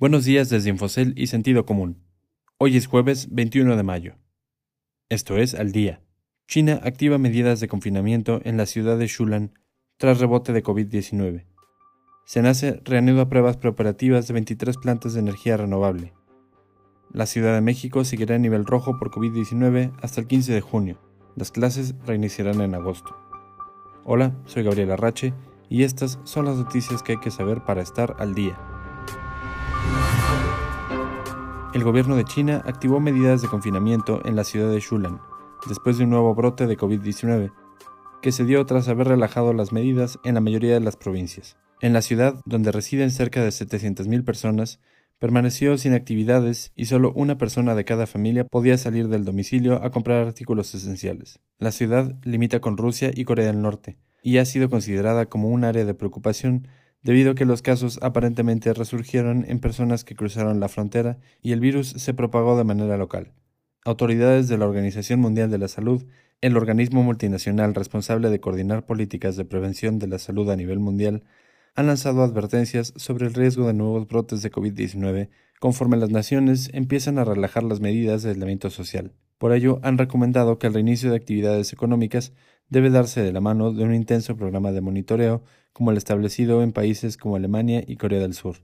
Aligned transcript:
Buenos 0.00 0.24
días 0.24 0.48
desde 0.48 0.70
Infocel 0.70 1.12
y 1.16 1.26
Sentido 1.26 1.66
Común. 1.66 2.04
Hoy 2.56 2.76
es 2.76 2.86
jueves 2.86 3.26
21 3.32 3.76
de 3.76 3.82
mayo. 3.82 4.14
Esto 5.08 5.36
es 5.38 5.56
al 5.56 5.72
día. 5.72 6.02
China 6.46 6.78
activa 6.84 7.18
medidas 7.18 7.58
de 7.58 7.66
confinamiento 7.66 8.40
en 8.44 8.56
la 8.56 8.66
ciudad 8.66 8.96
de 8.96 9.08
Shulan 9.08 9.58
tras 9.96 10.20
rebote 10.20 10.52
de 10.52 10.62
COVID-19. 10.62 11.46
Senace 12.24 12.80
reanuda 12.84 13.28
pruebas 13.28 13.56
preoperativas 13.56 14.28
de 14.28 14.34
23 14.34 14.76
plantas 14.76 15.14
de 15.14 15.20
energía 15.20 15.56
renovable. 15.56 16.12
La 17.12 17.26
Ciudad 17.26 17.54
de 17.54 17.60
México 17.60 18.04
seguirá 18.04 18.36
en 18.36 18.42
nivel 18.42 18.66
rojo 18.66 18.96
por 19.00 19.10
COVID-19 19.10 19.96
hasta 20.00 20.20
el 20.20 20.28
15 20.28 20.52
de 20.52 20.60
junio. 20.60 21.00
Las 21.34 21.50
clases 21.50 21.96
reiniciarán 22.06 22.60
en 22.60 22.76
agosto. 22.76 23.16
Hola, 24.04 24.36
soy 24.44 24.62
Gabriel 24.62 24.92
Arrache 24.92 25.34
y 25.68 25.82
estas 25.82 26.20
son 26.22 26.44
las 26.44 26.56
noticias 26.56 27.02
que 27.02 27.12
hay 27.12 27.18
que 27.18 27.32
saber 27.32 27.64
para 27.64 27.82
estar 27.82 28.14
al 28.20 28.36
día. 28.36 28.56
El 31.78 31.84
gobierno 31.84 32.16
de 32.16 32.24
China 32.24 32.60
activó 32.66 32.98
medidas 32.98 33.40
de 33.40 33.46
confinamiento 33.46 34.20
en 34.24 34.34
la 34.34 34.42
ciudad 34.42 34.68
de 34.68 34.80
Shulan, 34.80 35.20
después 35.68 35.96
de 35.96 36.02
un 36.02 36.10
nuevo 36.10 36.34
brote 36.34 36.66
de 36.66 36.76
COVID-19, 36.76 37.52
que 38.20 38.32
se 38.32 38.44
dio 38.44 38.66
tras 38.66 38.88
haber 38.88 39.06
relajado 39.06 39.52
las 39.52 39.70
medidas 39.70 40.18
en 40.24 40.34
la 40.34 40.40
mayoría 40.40 40.74
de 40.74 40.80
las 40.80 40.96
provincias. 40.96 41.56
En 41.80 41.92
la 41.92 42.02
ciudad, 42.02 42.40
donde 42.46 42.72
residen 42.72 43.12
cerca 43.12 43.44
de 43.44 43.50
700.000 43.50 44.24
personas, 44.24 44.80
permaneció 45.20 45.78
sin 45.78 45.94
actividades 45.94 46.72
y 46.74 46.86
solo 46.86 47.12
una 47.14 47.38
persona 47.38 47.76
de 47.76 47.84
cada 47.84 48.08
familia 48.08 48.42
podía 48.42 48.76
salir 48.76 49.06
del 49.06 49.24
domicilio 49.24 49.80
a 49.80 49.92
comprar 49.92 50.26
artículos 50.26 50.74
esenciales. 50.74 51.38
La 51.60 51.70
ciudad 51.70 52.16
limita 52.24 52.58
con 52.58 52.76
Rusia 52.76 53.12
y 53.14 53.22
Corea 53.22 53.46
del 53.46 53.62
Norte, 53.62 53.98
y 54.20 54.38
ha 54.38 54.44
sido 54.46 54.68
considerada 54.68 55.26
como 55.26 55.46
un 55.46 55.62
área 55.62 55.84
de 55.84 55.94
preocupación 55.94 56.66
debido 57.02 57.32
a 57.32 57.34
que 57.34 57.44
los 57.44 57.62
casos 57.62 57.98
aparentemente 58.02 58.72
resurgieron 58.72 59.44
en 59.48 59.60
personas 59.60 60.04
que 60.04 60.14
cruzaron 60.14 60.60
la 60.60 60.68
frontera 60.68 61.18
y 61.42 61.52
el 61.52 61.60
virus 61.60 61.88
se 61.88 62.14
propagó 62.14 62.56
de 62.56 62.64
manera 62.64 62.96
local. 62.96 63.32
Autoridades 63.84 64.48
de 64.48 64.58
la 64.58 64.66
Organización 64.66 65.20
Mundial 65.20 65.50
de 65.50 65.58
la 65.58 65.68
Salud, 65.68 66.04
el 66.40 66.56
organismo 66.56 67.02
multinacional 67.02 67.74
responsable 67.74 68.30
de 68.30 68.40
coordinar 68.40 68.86
políticas 68.86 69.36
de 69.36 69.44
prevención 69.44 69.98
de 69.98 70.08
la 70.08 70.18
salud 70.18 70.50
a 70.50 70.56
nivel 70.56 70.78
mundial, 70.78 71.24
han 71.74 71.86
lanzado 71.86 72.22
advertencias 72.22 72.92
sobre 72.96 73.26
el 73.26 73.34
riesgo 73.34 73.66
de 73.66 73.74
nuevos 73.74 74.08
brotes 74.08 74.42
de 74.42 74.50
COVID-19 74.50 75.28
conforme 75.58 75.96
las 75.96 76.10
naciones 76.10 76.70
empiezan 76.72 77.18
a 77.18 77.24
relajar 77.24 77.62
las 77.62 77.80
medidas 77.80 78.22
de 78.22 78.30
aislamiento 78.30 78.70
social. 78.70 79.12
Por 79.38 79.52
ello, 79.52 79.78
han 79.82 79.98
recomendado 79.98 80.58
que 80.58 80.66
el 80.66 80.74
reinicio 80.74 81.10
de 81.10 81.16
actividades 81.16 81.72
económicas 81.72 82.32
debe 82.68 82.90
darse 82.90 83.22
de 83.22 83.32
la 83.32 83.40
mano 83.40 83.72
de 83.72 83.84
un 83.84 83.94
intenso 83.94 84.36
programa 84.36 84.72
de 84.72 84.80
monitoreo 84.80 85.42
como 85.72 85.90
el 85.90 85.96
establecido 85.96 86.62
en 86.62 86.72
países 86.72 87.16
como 87.16 87.36
Alemania 87.36 87.82
y 87.86 87.96
Corea 87.96 88.20
del 88.20 88.34
Sur, 88.34 88.56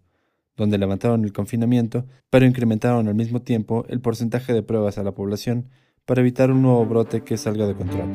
donde 0.56 0.78
levantaron 0.78 1.24
el 1.24 1.33
confinamiento, 1.33 2.06
pero 2.30 2.46
incrementaron 2.46 3.08
al 3.08 3.14
mismo 3.14 3.42
tiempo 3.42 3.84
el 3.88 4.00
porcentaje 4.00 4.52
de 4.52 4.62
pruebas 4.62 4.98
a 4.98 5.02
la 5.02 5.12
población 5.12 5.69
para 6.05 6.20
evitar 6.20 6.50
un 6.50 6.62
nuevo 6.62 6.84
brote 6.84 7.22
que 7.22 7.36
salga 7.36 7.66
de 7.66 7.74
control. 7.74 8.12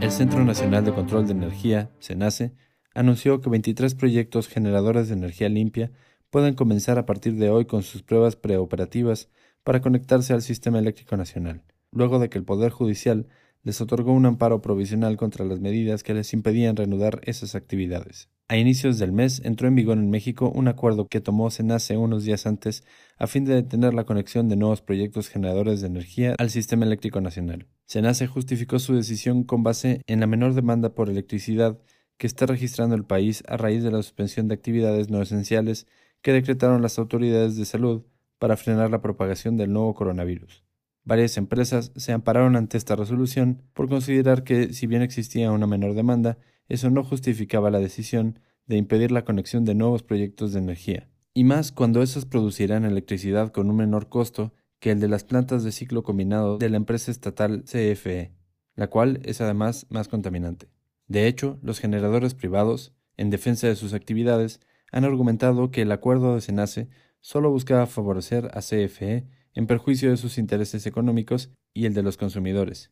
El 0.00 0.10
Centro 0.10 0.44
Nacional 0.44 0.84
de 0.84 0.92
Control 0.92 1.26
de 1.26 1.32
Energía, 1.32 1.90
CENACE, 2.00 2.52
anunció 2.94 3.40
que 3.40 3.48
23 3.48 3.94
proyectos 3.94 4.48
generadores 4.48 5.08
de 5.08 5.14
energía 5.14 5.48
limpia 5.48 5.92
pueden 6.28 6.54
comenzar 6.54 6.98
a 6.98 7.06
partir 7.06 7.36
de 7.36 7.50
hoy 7.50 7.66
con 7.66 7.82
sus 7.82 8.02
pruebas 8.02 8.36
preoperativas 8.36 9.28
para 9.62 9.80
conectarse 9.80 10.32
al 10.32 10.42
sistema 10.42 10.78
eléctrico 10.78 11.16
nacional, 11.16 11.62
luego 11.90 12.18
de 12.18 12.28
que 12.28 12.38
el 12.38 12.44
Poder 12.44 12.72
Judicial 12.72 13.28
les 13.62 13.80
otorgó 13.80 14.12
un 14.12 14.26
amparo 14.26 14.60
provisional 14.60 15.16
contra 15.16 15.44
las 15.44 15.60
medidas 15.60 16.02
que 16.02 16.14
les 16.14 16.32
impedían 16.32 16.76
reanudar 16.76 17.20
esas 17.24 17.54
actividades. 17.54 18.28
A 18.48 18.56
inicios 18.56 18.98
del 18.98 19.12
mes 19.12 19.40
entró 19.44 19.68
en 19.68 19.74
vigor 19.74 19.98
en 19.98 20.10
México 20.10 20.50
un 20.54 20.68
acuerdo 20.68 21.06
que 21.06 21.20
tomó 21.20 21.50
Senace 21.50 21.96
unos 21.96 22.24
días 22.24 22.46
antes 22.46 22.84
a 23.16 23.26
fin 23.26 23.44
de 23.44 23.54
detener 23.54 23.94
la 23.94 24.04
conexión 24.04 24.48
de 24.48 24.56
nuevos 24.56 24.82
proyectos 24.82 25.28
generadores 25.28 25.80
de 25.80 25.86
energía 25.86 26.34
al 26.38 26.50
sistema 26.50 26.84
eléctrico 26.84 27.20
nacional. 27.20 27.66
Senace 27.86 28.26
justificó 28.26 28.78
su 28.78 28.94
decisión 28.94 29.44
con 29.44 29.62
base 29.62 30.02
en 30.06 30.20
la 30.20 30.26
menor 30.26 30.54
demanda 30.54 30.94
por 30.94 31.08
electricidad 31.08 31.78
que 32.18 32.26
está 32.26 32.46
registrando 32.46 32.94
el 32.94 33.04
país 33.04 33.42
a 33.48 33.56
raíz 33.56 33.82
de 33.82 33.90
la 33.90 34.02
suspensión 34.02 34.48
de 34.48 34.54
actividades 34.54 35.08
no 35.08 35.22
esenciales 35.22 35.86
que 36.20 36.32
decretaron 36.32 36.82
las 36.82 36.98
autoridades 36.98 37.56
de 37.56 37.64
salud 37.64 38.02
para 38.38 38.56
frenar 38.56 38.90
la 38.90 39.00
propagación 39.00 39.56
del 39.56 39.72
nuevo 39.72 39.94
coronavirus. 39.94 40.64
Varias 41.04 41.36
empresas 41.36 41.92
se 41.96 42.12
ampararon 42.12 42.54
ante 42.56 42.78
esta 42.78 42.94
resolución 42.94 43.62
por 43.74 43.88
considerar 43.88 44.44
que, 44.44 44.72
si 44.72 44.86
bien 44.86 45.02
existía 45.02 45.50
una 45.50 45.66
menor 45.66 45.94
demanda, 45.94 46.38
eso 46.68 46.90
no 46.90 47.02
justificaba 47.02 47.70
la 47.70 47.80
decisión 47.80 48.38
de 48.66 48.76
impedir 48.76 49.10
la 49.10 49.24
conexión 49.24 49.64
de 49.64 49.74
nuevos 49.74 50.02
proyectos 50.02 50.52
de 50.52 50.60
energía, 50.60 51.08
y 51.34 51.44
más 51.44 51.72
cuando 51.72 52.02
esos 52.02 52.24
producirán 52.24 52.84
electricidad 52.84 53.50
con 53.50 53.68
un 53.68 53.76
menor 53.76 54.08
costo 54.08 54.52
que 54.78 54.92
el 54.92 55.00
de 55.00 55.08
las 55.08 55.24
plantas 55.24 55.64
de 55.64 55.72
ciclo 55.72 56.02
combinado 56.02 56.58
de 56.58 56.68
la 56.68 56.76
empresa 56.76 57.10
estatal 57.10 57.64
CFE, 57.64 58.32
la 58.76 58.88
cual 58.88 59.20
es 59.24 59.40
además 59.40 59.86
más 59.90 60.08
contaminante. 60.08 60.68
De 61.08 61.26
hecho, 61.26 61.58
los 61.62 61.80
generadores 61.80 62.34
privados, 62.34 62.94
en 63.16 63.30
defensa 63.30 63.66
de 63.66 63.76
sus 63.76 63.92
actividades, 63.92 64.60
han 64.92 65.04
argumentado 65.04 65.70
que 65.70 65.82
el 65.82 65.92
acuerdo 65.92 66.34
de 66.34 66.40
Senace 66.40 66.88
solo 67.20 67.50
buscaba 67.50 67.86
favorecer 67.86 68.50
a 68.54 68.60
CFE 68.60 69.26
en 69.54 69.66
perjuicio 69.66 70.10
de 70.10 70.16
sus 70.16 70.38
intereses 70.38 70.86
económicos 70.86 71.50
y 71.74 71.86
el 71.86 71.94
de 71.94 72.02
los 72.02 72.16
consumidores, 72.16 72.90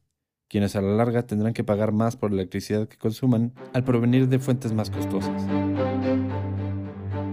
quienes 0.49 0.77
a 0.77 0.83
la 0.83 0.95
larga 0.95 1.27
tendrán 1.27 1.55
que 1.55 1.65
pagar 1.65 1.93
más 1.93 2.17
por 2.17 2.31
la 2.31 2.43
electricidad 2.43 2.89
que 2.89 2.99
consuman 2.99 3.55
al 3.73 3.85
provenir 3.85 4.29
de 4.29 4.39
fuentes 4.39 4.73
más 4.73 4.91
costosas. 4.91 5.47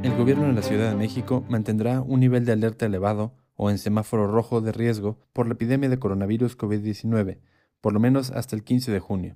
El 0.03 0.15
gobierno 0.15 0.47
de 0.47 0.53
la 0.53 0.61
Ciudad 0.61 0.89
de 0.89 0.95
México 0.95 1.43
mantendrá 1.49 2.01
un 2.01 2.19
nivel 2.19 2.45
de 2.45 2.53
alerta 2.53 2.85
elevado 2.85 3.33
o 3.55 3.69
en 3.69 3.77
semáforo 3.77 4.27
rojo 4.27 4.61
de 4.61 4.71
riesgo 4.71 5.19
por 5.33 5.47
la 5.47 5.53
epidemia 5.53 5.89
de 5.89 5.99
coronavirus 5.99 6.57
COVID-19, 6.57 7.39
por 7.81 7.93
lo 7.93 7.99
menos 7.99 8.31
hasta 8.31 8.55
el 8.55 8.63
15 8.63 8.91
de 8.91 8.99
junio, 8.99 9.35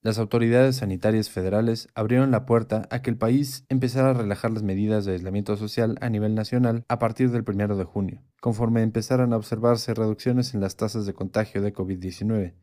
las 0.00 0.18
autoridades 0.18 0.76
sanitarias 0.76 1.28
federales 1.28 1.88
abrieron 1.94 2.30
la 2.30 2.46
puerta 2.46 2.86
a 2.90 3.02
que 3.02 3.10
el 3.10 3.16
país 3.16 3.64
empezara 3.68 4.10
a 4.10 4.14
relajar 4.14 4.52
las 4.52 4.62
medidas 4.62 5.04
de 5.04 5.12
aislamiento 5.12 5.56
social 5.56 5.98
a 6.00 6.08
nivel 6.08 6.36
nacional 6.36 6.84
a 6.88 7.00
partir 7.00 7.32
del 7.32 7.44
1 7.44 7.76
de 7.76 7.82
junio, 7.82 8.22
conforme 8.40 8.82
empezaran 8.82 9.32
a 9.32 9.36
observarse 9.36 9.94
reducciones 9.94 10.54
en 10.54 10.60
las 10.60 10.76
tasas 10.76 11.04
de 11.04 11.14
contagio 11.14 11.62
de 11.62 11.74
COVID-19. 11.74 12.54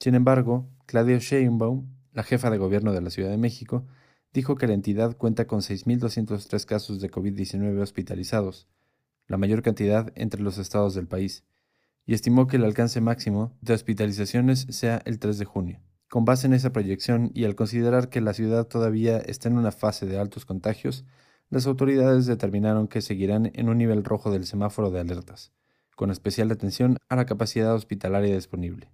Sin 0.00 0.14
embargo, 0.14 0.70
Claudia 0.86 1.18
Sheinbaum, 1.18 1.86
la 2.12 2.22
jefa 2.22 2.48
de 2.48 2.56
gobierno 2.56 2.92
de 2.92 3.02
la 3.02 3.10
Ciudad 3.10 3.30
de 3.30 3.36
México, 3.36 3.86
dijo 4.32 4.56
que 4.56 4.66
la 4.66 4.74
entidad 4.74 5.18
cuenta 5.18 5.46
con 5.46 5.60
6.203 5.60 6.64
casos 6.64 7.00
de 7.02 7.10
COVID-19 7.10 7.78
hospitalizados, 7.78 8.68
la 9.26 9.36
mayor 9.36 9.60
cantidad 9.60 10.12
entre 10.14 10.40
los 10.40 10.56
estados 10.56 10.94
del 10.94 11.08
país, 11.08 11.44
y 12.06 12.14
estimó 12.14 12.46
que 12.46 12.56
el 12.56 12.64
alcance 12.64 13.02
máximo 13.02 13.52
de 13.60 13.74
hospitalizaciones 13.74 14.66
sea 14.70 15.02
el 15.04 15.18
3 15.18 15.38
de 15.38 15.44
junio. 15.44 15.80
Con 16.08 16.24
base 16.24 16.46
en 16.46 16.54
esa 16.54 16.72
proyección 16.72 17.30
y 17.34 17.44
al 17.44 17.54
considerar 17.54 18.08
que 18.08 18.22
la 18.22 18.32
ciudad 18.32 18.66
todavía 18.66 19.18
está 19.18 19.48
en 19.48 19.58
una 19.58 19.72
fase 19.72 20.06
de 20.06 20.18
altos 20.18 20.46
contagios, 20.46 21.04
las 21.50 21.66
autoridades 21.66 22.24
determinaron 22.24 22.88
que 22.88 23.02
seguirán 23.02 23.50
en 23.54 23.68
un 23.68 23.76
nivel 23.76 24.04
rojo 24.04 24.30
del 24.30 24.46
semáforo 24.46 24.90
de 24.90 25.00
alertas, 25.00 25.52
con 25.96 26.10
especial 26.10 26.50
atención 26.50 26.96
a 27.10 27.16
la 27.16 27.26
capacidad 27.26 27.74
hospitalaria 27.74 28.34
disponible. 28.34 28.90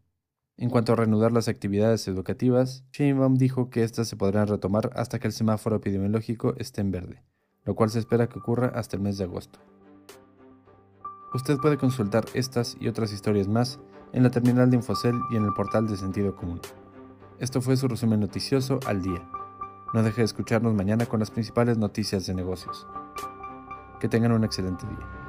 En 0.57 0.71
cuanto 0.71 0.93
a 0.93 0.97
reanudar 0.97 1.31
las 1.31 1.49
actividades 1.49 2.07
educativas, 2.09 2.85
Sheinbaum 2.93 3.37
dijo 3.37 3.71
que 3.71 3.85
éstas 3.85 4.09
se 4.09 4.17
podrán 4.17 4.49
retomar 4.49 4.91
hasta 4.95 5.21
que 5.21 5.29
el 5.29 5.33
semáforo 5.33 5.77
epidemiológico 5.77 6.55
esté 6.59 6.81
en 6.81 6.91
verde, 6.91 7.23
lo 7.65 7.77
cual 7.77 7.91
se 7.91 8.01
espera 8.01 8.29
que 8.29 8.39
ocurra 8.41 8.73
hasta 8.75 8.97
el 8.97 9.03
mes 9.03 9.19
de 9.19 9.25
agosto. 9.25 9.61
Usted 11.33 11.59
puede 11.59 11.77
consultar 11.77 12.25
estas 12.35 12.77
y 12.81 12.89
otras 12.89 13.13
historias 13.13 13.49
más 13.49 13.81
en 14.13 14.23
la 14.23 14.31
terminal 14.31 14.71
de 14.71 14.77
Infocel 14.77 15.17
y 15.33 15.37
en 15.37 15.45
el 15.45 15.53
portal 15.55 15.89
de 15.89 15.97
Sentido 15.97 16.37
Común. 16.37 16.61
Esto 17.41 17.61
fue 17.61 17.77
su 17.77 17.89
resumen 17.89 18.21
noticioso 18.21 18.79
al 18.87 19.03
día. 19.03 19.21
No 19.93 20.03
deje 20.03 20.21
de 20.21 20.27
escucharnos 20.27 20.73
mañana 20.73 21.07
con 21.07 21.19
las 21.19 21.33
principales 21.33 21.79
noticias 21.79 22.27
de 22.27 22.35
negocios. 22.35 22.87
Que 23.99 24.09
tengan 24.09 24.33
un 24.33 24.45
excelente 24.45 24.87
día. 24.87 25.24